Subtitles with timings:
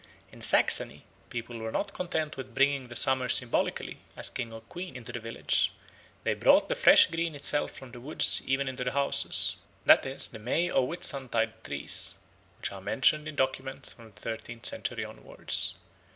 [0.31, 4.95] In Saxony "people were not content with bringing the summer symbolically (as king or queen)
[4.95, 5.71] into the village;
[6.23, 10.29] they brought the fresh green itself from the woods even into the houses: that is
[10.29, 12.17] the May or Whitsuntide trees,
[12.57, 15.75] which are mentioned in documents from the thirteenth century onwards.